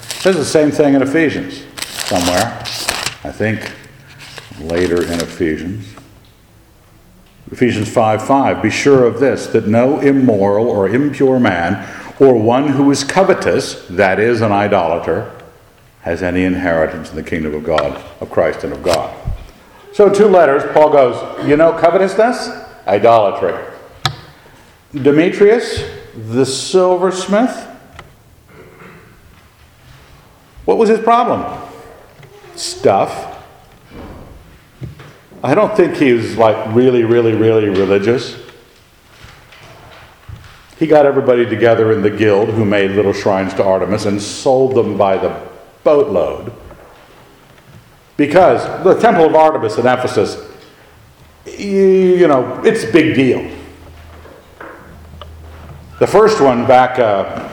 [0.01, 2.59] Says the same thing in Ephesians somewhere.
[3.23, 3.73] I think
[4.61, 5.95] later in Ephesians.
[7.53, 8.63] Ephesians 5 5.
[8.63, 11.89] Be sure of this, that no immoral or impure man,
[12.19, 15.40] or one who is covetous, that is, an idolater,
[16.03, 19.15] has any inheritance in the kingdom of God, of Christ, and of God.
[19.93, 22.49] So, two letters, Paul goes, You know covetousness?
[22.87, 23.55] Idolatry.
[24.93, 25.85] Demetrius,
[26.15, 27.67] the silversmith.
[30.65, 31.69] What was his problem?
[32.57, 33.39] Stuff.
[35.43, 38.37] I don't think he was like really, really, really religious.
[40.79, 44.75] He got everybody together in the guild who made little shrines to Artemis and sold
[44.75, 45.50] them by the
[45.85, 46.53] boatload.
[48.17, 50.47] Because the Temple of Artemis in Ephesus,
[51.47, 53.51] you know, it's a big deal.
[55.99, 57.49] The first one back uh,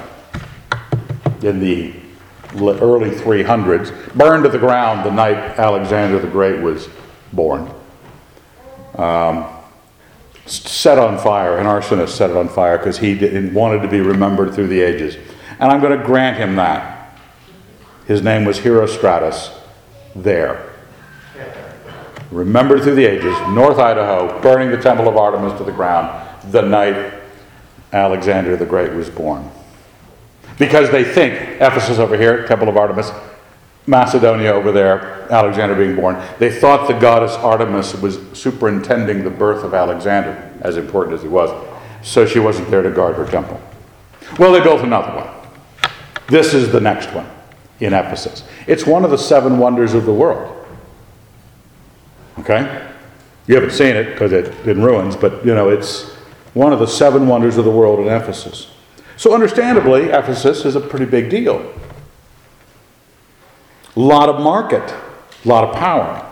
[1.41, 1.93] in the
[2.55, 6.89] early 300s burned to the ground the night Alexander the Great was
[7.34, 7.69] born.
[8.95, 9.47] Um,
[10.45, 13.99] set on fire, an arsonist set it on fire because he did, wanted to be
[13.99, 15.17] remembered through the ages.
[15.59, 16.97] And I'm going to grant him that.
[18.08, 19.53] His name was Herostratus
[20.16, 20.74] there.
[22.32, 26.62] Remembered through the ages, North Idaho, burning the temple of Artemis to the ground the
[26.62, 27.14] night
[27.91, 29.49] Alexander the Great was born.
[30.58, 33.12] Because they think Ephesus over here, Temple of Artemis,
[33.86, 39.64] Macedonia over there, Alexander being born, they thought the goddess Artemis was superintending the birth
[39.66, 41.49] of Alexander, as important as he was.
[42.03, 43.62] So she wasn't there to guard her temple.
[44.39, 45.91] Well, they built another one.
[46.28, 47.28] This is the next one
[47.80, 48.43] in Ephesus.
[48.65, 50.53] It's one of the seven wonders of the world.
[52.39, 52.88] Okay?
[53.47, 56.13] You haven't seen it because it's in ruins, but you know, it's
[56.53, 58.71] one of the seven wonders of the world in Ephesus.
[59.15, 61.73] So, understandably, Ephesus is a pretty big deal.
[63.95, 64.93] A lot of market,
[65.43, 66.23] a lot of power.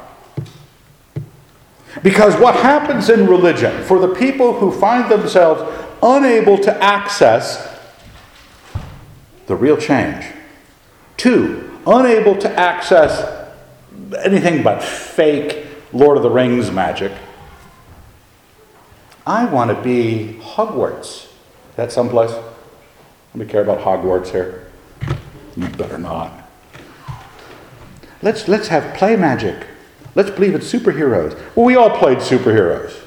[2.04, 5.64] Because what happens in religion for the people who find themselves
[6.04, 7.80] unable to access
[9.48, 10.26] the real change,
[11.18, 13.48] two, unable to access
[14.24, 17.12] anything but fake Lord of the Rings magic,
[19.26, 21.26] I want to be Hogwarts.
[21.26, 22.32] Is that someplace?
[23.34, 24.72] Anybody care about Hogwarts here?
[25.58, 26.32] You better not.
[28.22, 29.68] Let's, let's have play magic.
[30.16, 31.40] Let's believe in superheroes.
[31.56, 33.05] Well, we all played superheroes.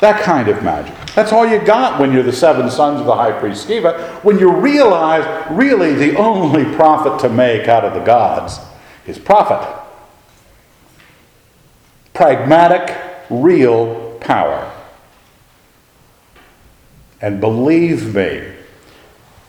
[0.00, 0.94] That kind of magic.
[1.14, 4.22] That's all you got when you're the seven sons of the high priest Sceva.
[4.22, 8.60] When you realize really the only profit to make out of the gods
[9.06, 9.66] is profit.
[12.14, 12.96] Pragmatic,
[13.28, 14.72] real power.
[17.20, 18.52] And believe me,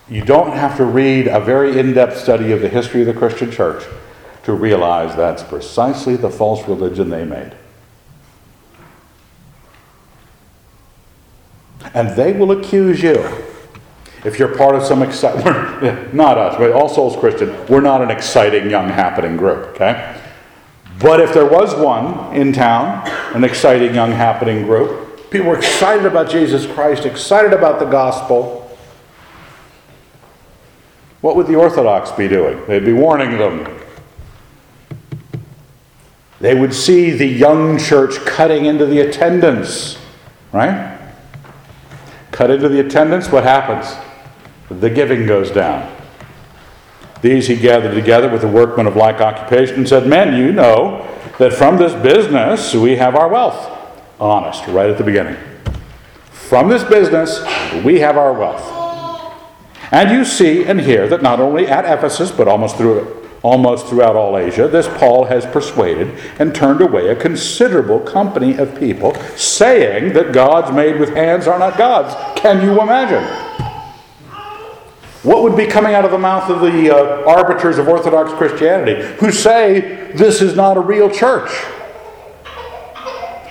[0.08, 3.14] you don't have to read a very in depth study of the history of the
[3.14, 3.84] Christian church
[4.42, 7.52] to realize that's precisely the false religion they made.
[11.94, 13.16] And they will accuse you.
[14.24, 15.44] If you're part of some exciting,
[16.16, 20.20] not us, but All Souls Christian, we're not an exciting, young, happening group, okay?
[20.98, 26.06] But if there was one in town, an exciting, young, happening group, People were excited
[26.06, 28.76] about Jesus Christ, excited about the gospel.
[31.20, 32.66] What would the Orthodox be doing?
[32.66, 33.78] They'd be warning them.
[36.40, 39.98] They would see the young church cutting into the attendance,
[40.52, 40.98] right?
[42.40, 43.94] Cut into the attendance, what happens?
[44.70, 45.94] The giving goes down.
[47.20, 51.06] These he gathered together with the workmen of like occupation and said, Men, you know
[51.38, 53.78] that from this business we have our wealth
[54.18, 55.36] honest right at the beginning.
[56.30, 57.44] From this business,
[57.84, 58.64] we have our wealth.
[59.92, 64.16] And you see and hear that not only at Ephesus, but almost through almost throughout
[64.16, 70.12] all Asia, this Paul has persuaded and turned away a considerable company of people, saying
[70.14, 72.14] that gods made with hands are not gods.
[72.38, 73.24] Can you imagine?
[75.22, 79.02] What would be coming out of the mouth of the uh, arbiters of Orthodox Christianity
[79.18, 81.50] who say this is not a real church?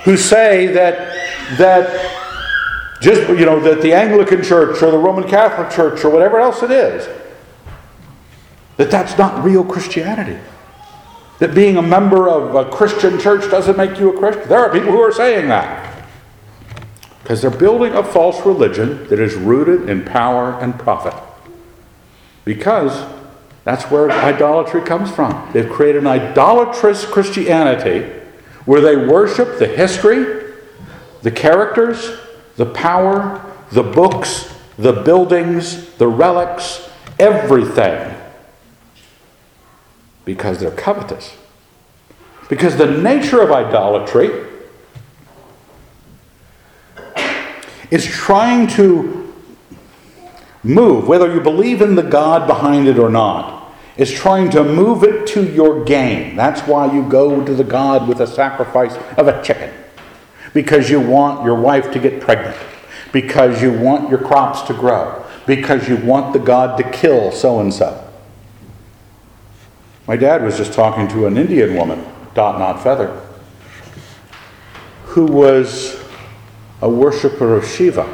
[0.03, 1.13] who say that
[1.57, 2.15] that
[3.01, 6.63] just you know that the Anglican Church or the Roman Catholic Church or whatever else
[6.63, 7.07] it is
[8.79, 10.39] that that's not real Christianity.
[11.39, 14.47] That being a member of a Christian church doesn't make you a Christian.
[14.47, 16.05] There are people who are saying that.
[17.21, 21.13] Because they're building a false religion that is rooted in power and profit.
[22.45, 23.05] Because
[23.65, 25.49] that's where idolatry comes from.
[25.51, 28.09] They've created an idolatrous Christianity
[28.63, 30.53] where they worship the history,
[31.21, 32.17] the characters,
[32.55, 38.15] the power, the books, the buildings, the relics, everything.
[40.25, 41.35] Because they're covetous.
[42.49, 44.47] Because the nature of idolatry
[47.91, 49.33] is trying to
[50.63, 55.03] move, whether you believe in the God behind it or not, is trying to move
[55.03, 56.35] it to your gain.
[56.35, 59.73] That's why you go to the God with a sacrifice of a chicken.
[60.53, 62.57] Because you want your wife to get pregnant.
[63.11, 65.25] Because you want your crops to grow.
[65.45, 68.08] Because you want the God to kill so and so.
[70.09, 72.03] My dad was just talking to an Indian woman,
[72.33, 73.15] dot not feather,
[75.05, 76.03] who was
[76.81, 78.11] a worshiper of Shiva.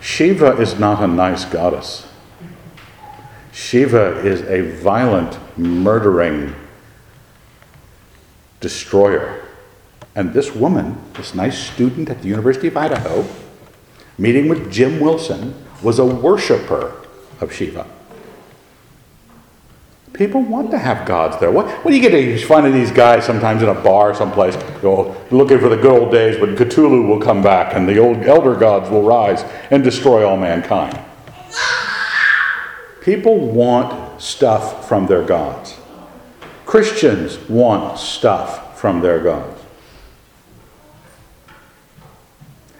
[0.00, 2.06] Shiva is not a nice goddess.
[3.50, 6.54] Shiva is a violent, murdering
[8.60, 9.42] destroyer.
[10.14, 13.26] And this woman, this nice student at the University of Idaho,
[14.16, 17.04] meeting with Jim Wilson, was a worshiper
[17.40, 17.84] of Shiva.
[20.14, 21.50] People want to have gods there.
[21.50, 25.16] What, what do you get to find these guys sometimes in a bar someplace, go
[25.32, 28.54] looking for the good old days when Cthulhu will come back and the old elder
[28.54, 29.42] gods will rise
[29.72, 30.96] and destroy all mankind?
[33.02, 35.76] People want stuff from their gods.
[36.64, 39.60] Christians want stuff from their gods.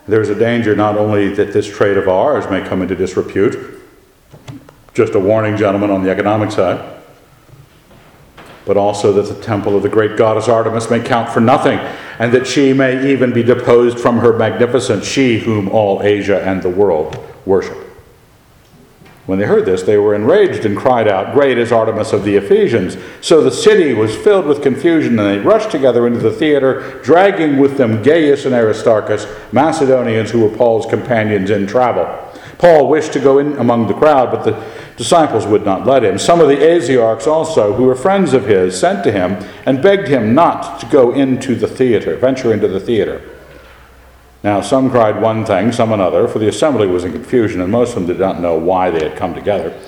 [0.06, 3.82] There's a danger not only that this trade of ours may come into disrepute,
[4.94, 6.93] just a warning, gentlemen, on the economic side
[8.66, 11.78] but also that the temple of the great goddess Artemis may count for nothing,
[12.18, 16.62] and that she may even be deposed from her magnificence, she whom all Asia and
[16.62, 17.78] the world worship.
[19.26, 22.36] When they heard this, they were enraged and cried out, Great is Artemis of the
[22.36, 22.98] Ephesians!
[23.22, 27.56] So the city was filled with confusion, and they rushed together into the theater, dragging
[27.56, 32.23] with them Gaius and Aristarchus, Macedonians who were Paul's companions in travel.
[32.64, 34.58] Paul wished to go in among the crowd, but the
[34.96, 36.18] disciples would not let him.
[36.18, 39.36] Some of the Asiarchs also, who were friends of his, sent to him
[39.66, 43.20] and begged him not to go into the theater, venture into the theater.
[44.42, 47.90] Now, some cried one thing, some another, for the assembly was in confusion, and most
[47.90, 49.78] of them did not know why they had come together.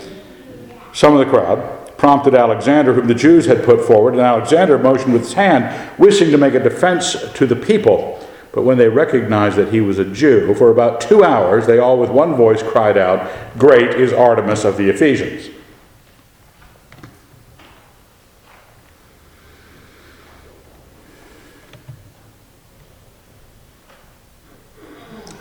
[0.93, 5.15] Some of the crowd prompted Alexander, whom the Jews had put forward, and Alexander motioned
[5.15, 8.23] with his hand, wishing to make a defense to the people.
[8.57, 11.99] But when they recognized that he was a Jew, for about two hours they all
[11.99, 15.51] with one voice cried out, Great is Artemis of the Ephesians.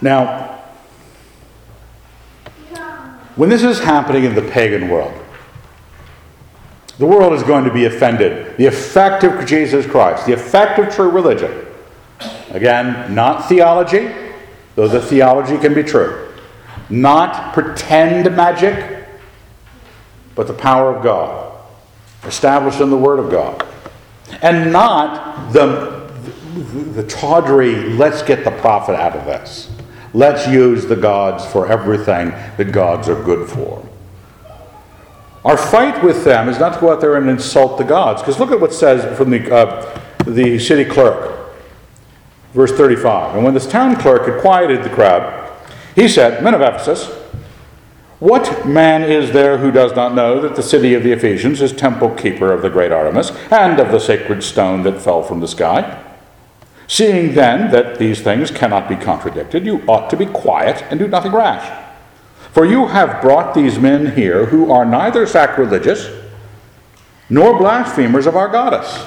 [0.02, 0.60] Now,
[3.38, 5.14] when this is happening in the pagan world,
[6.98, 8.58] the world is going to be offended.
[8.58, 11.66] The effect of Jesus Christ, the effect of true religion,
[12.52, 14.14] Again, not theology,
[14.76, 16.34] though the theology can be true.
[16.90, 19.08] Not pretend magic,
[20.36, 21.54] but the power of God,
[22.24, 23.66] established in the Word of God.
[24.42, 26.10] And not the,
[26.54, 29.72] the, the tawdry, let's get the profit out of this.
[30.14, 33.88] Let's use the gods for everything that gods are good for.
[35.44, 38.40] Our fight with them is not to go out there and insult the gods, because
[38.40, 41.35] look at what says from the, uh, the city clerk.
[42.56, 45.52] Verse 35 And when this town clerk had quieted the crowd,
[45.94, 47.08] he said, Men of Ephesus,
[48.20, 51.74] what man is there who does not know that the city of the Ephesians is
[51.74, 55.50] temple keeper of the great Artemis and of the sacred stone that fell from the
[55.50, 56.02] sky?
[56.88, 61.10] Seeing then that these things cannot be contradicted, you ought to be quiet and do
[61.10, 61.84] nothing rash.
[62.54, 66.10] For you have brought these men here who are neither sacrilegious
[67.30, 69.06] nor blasphemers of our goddess.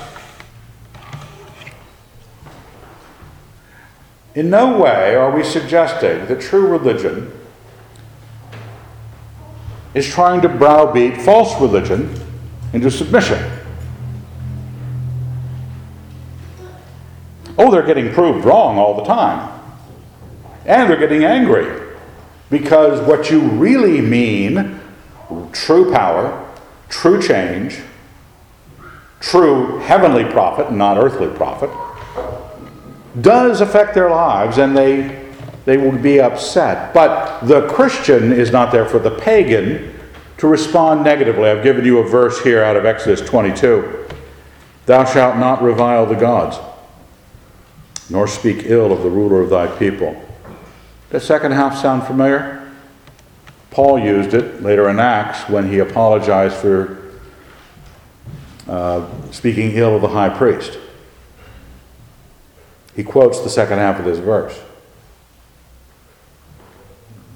[4.34, 7.32] In no way are we suggesting that true religion
[9.94, 12.14] is trying to browbeat false religion
[12.72, 13.42] into submission.
[17.56, 19.60] Oh, they're getting proved wrong all the time.
[20.66, 21.96] And they're getting angry
[22.50, 24.78] because what you really mean
[25.52, 26.46] true power,
[26.88, 27.80] true change,
[29.20, 31.70] true heavenly profit, not earthly profit
[33.20, 35.26] does affect their lives and they,
[35.64, 36.92] they will be upset.
[36.92, 39.94] But the Christian is not there for the pagan
[40.38, 41.48] to respond negatively.
[41.48, 44.06] I've given you a verse here out of Exodus 22
[44.86, 46.56] Thou shalt not revile the gods,
[48.08, 50.16] nor speak ill of the ruler of thy people.
[51.10, 52.72] Does second half sound familiar?
[53.70, 56.96] Paul used it later in Acts when he apologized for
[58.66, 60.78] uh, speaking ill of the high priest
[62.98, 64.60] he quotes the second half of this verse.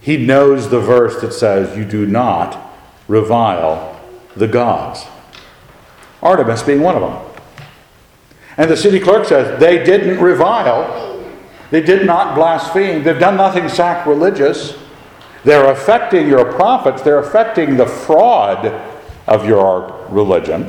[0.00, 2.60] He knows the verse that says, You do not
[3.06, 4.00] revile
[4.34, 5.04] the gods.
[6.20, 7.44] Artemis being one of them.
[8.56, 11.24] And the city clerk says, They didn't revile,
[11.70, 14.76] they did not blaspheme, they've done nothing sacrilegious.
[15.44, 18.66] They're affecting your profits, they're affecting the fraud
[19.28, 20.68] of your religion.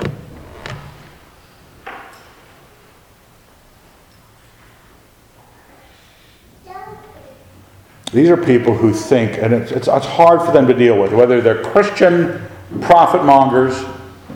[8.14, 11.12] These are people who think, and it's, it's, it's hard for them to deal with,
[11.12, 12.48] whether they're Christian
[12.80, 13.84] profit mongers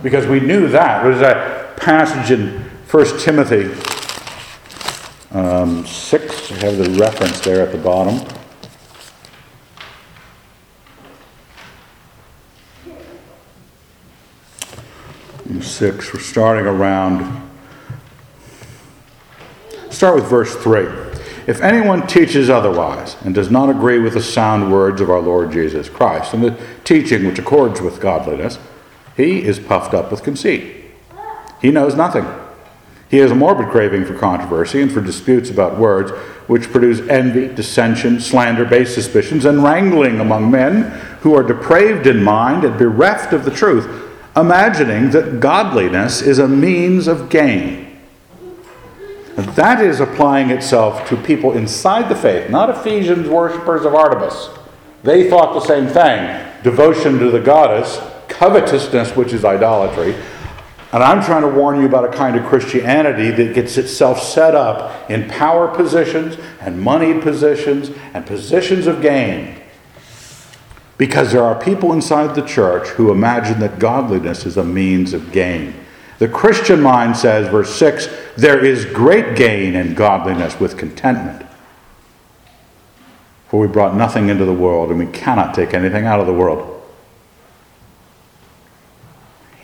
[0.01, 1.03] because we knew that.
[1.03, 2.59] There's a passage in
[2.89, 3.65] 1 Timothy
[5.32, 8.25] um, 6, I have the reference there at the bottom.
[15.61, 17.47] Six, we're starting around.
[19.89, 21.07] Start with verse 3.
[21.48, 25.54] If anyone teaches otherwise and does not agree with the sound words of our Lord
[25.54, 28.60] Jesus Christ and the teaching which accords with godliness,
[29.16, 30.76] he is puffed up with conceit.
[31.62, 32.26] He knows nothing.
[33.10, 36.12] He has a morbid craving for controversy and for disputes about words,
[36.48, 40.84] which produce envy, dissension, slander, base suspicions, and wrangling among men
[41.22, 43.88] who are depraved in mind and bereft of the truth,
[44.36, 47.86] imagining that godliness is a means of gain.
[49.38, 54.49] That is applying itself to people inside the faith, not Ephesians worshippers of Artemis.
[55.03, 60.15] They thought the same thing devotion to the goddess, covetousness, which is idolatry.
[60.91, 64.55] And I'm trying to warn you about a kind of Christianity that gets itself set
[64.55, 69.61] up in power positions and money positions and positions of gain.
[70.97, 75.31] Because there are people inside the church who imagine that godliness is a means of
[75.31, 75.75] gain.
[76.20, 81.45] The Christian mind says, verse 6, there is great gain in godliness with contentment.
[83.49, 86.34] For we brought nothing into the world, and we cannot take anything out of the
[86.34, 86.74] world.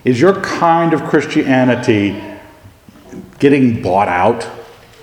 [0.03, 2.21] Is your kind of Christianity
[3.39, 4.47] getting bought out?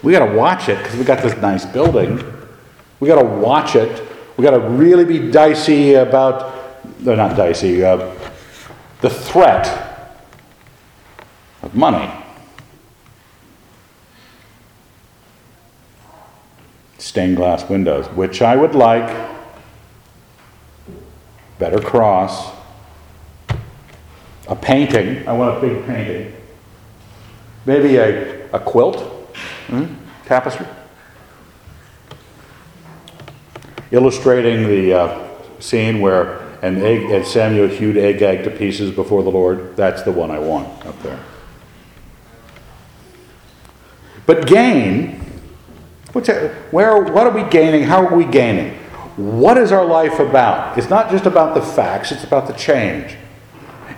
[0.02, 2.22] We got to watch it because we got this nice building.
[3.00, 4.06] We got to watch it.
[4.36, 6.54] We got to really be dicey about,
[7.00, 8.14] they're not dicey, uh,
[9.00, 9.89] the threat
[11.62, 12.10] of money.
[16.98, 19.28] Stained glass windows, which I would like.
[21.58, 22.52] Better cross.
[24.48, 25.26] A painting.
[25.28, 26.36] I want a big painting.
[27.66, 29.00] Maybe a, a quilt,
[29.66, 29.86] hmm?
[30.26, 30.66] tapestry.
[33.90, 35.28] Illustrating the uh,
[35.60, 39.76] scene where an egg, and Samuel hewed Agag to pieces before the Lord.
[39.76, 41.18] That's the one I want up there.
[44.30, 45.20] But gain,
[46.12, 47.82] what's that, where, what are we gaining?
[47.82, 48.74] How are we gaining?
[49.16, 50.78] What is our life about?
[50.78, 53.16] It's not just about the facts, it's about the change.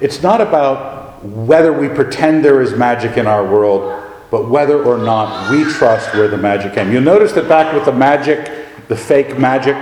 [0.01, 4.97] It's not about whether we pretend there is magic in our world, but whether or
[4.97, 6.91] not we trust where the magic came.
[6.91, 9.77] You'll notice that back with the magic, the fake magic,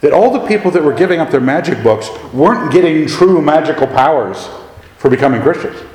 [0.00, 3.86] that all the people that were giving up their magic books weren't getting true magical
[3.86, 4.48] powers
[4.96, 5.87] for becoming Christians.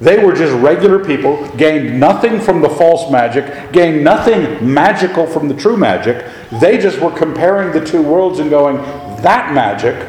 [0.00, 5.48] They were just regular people, gained nothing from the false magic, gained nothing magical from
[5.48, 6.26] the true magic.
[6.60, 8.76] They just were comparing the two worlds and going,
[9.22, 10.08] that magic,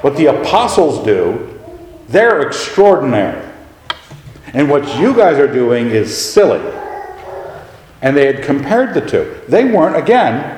[0.00, 1.60] what the apostles do,
[2.08, 3.46] they're extraordinary.
[4.54, 6.60] And what you guys are doing is silly.
[8.02, 9.42] And they had compared the two.
[9.46, 10.56] They weren't, again,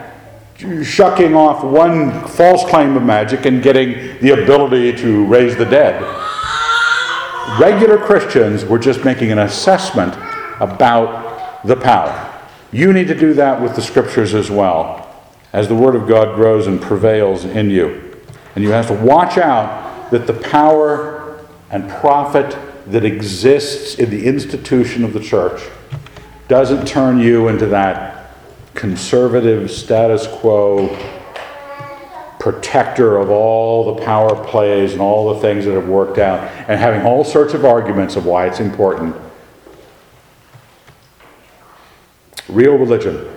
[0.85, 6.22] shucking off one false claim of magic and getting the ability to raise the dead
[7.61, 10.15] regular Christians were just making an assessment
[10.61, 12.29] about the power.
[12.73, 15.15] You need to do that with the scriptures as well,
[15.53, 18.19] as the Word of God grows and prevails in you.
[18.55, 24.27] And you have to watch out that the power and profit that exists in the
[24.27, 25.63] institution of the church
[26.49, 28.31] doesn't turn you into that
[28.75, 30.89] conservative status quo
[32.43, 36.80] protector of all the power plays and all the things that have worked out, and
[36.80, 39.14] having all sorts of arguments of why it's important.
[42.49, 43.28] Real religion,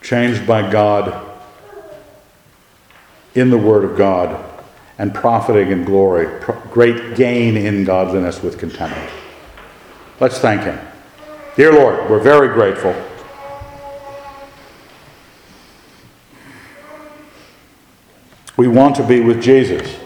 [0.00, 1.28] changed by God
[3.34, 4.44] in the Word of God,
[4.96, 6.28] and profiting in glory,
[6.70, 9.10] great gain in godliness with contentment.
[10.20, 10.78] Let's thank Him.
[11.56, 12.94] Dear Lord, we're very grateful.
[18.56, 19.98] We want to be with Jesus.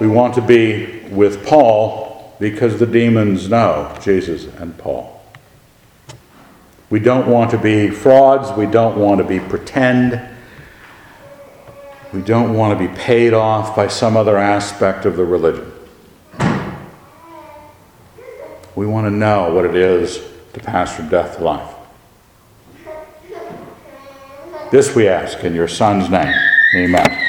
[0.00, 5.20] We want to be with Paul because the demons know Jesus and Paul.
[6.90, 8.50] We don't want to be frauds.
[8.56, 10.20] We don't want to be pretend.
[12.12, 15.72] We don't want to be paid off by some other aspect of the religion.
[18.74, 20.22] We want to know what it is
[20.54, 21.74] to pass from death to life.
[24.70, 26.34] This we ask in your Son's name.
[26.74, 27.27] Amen.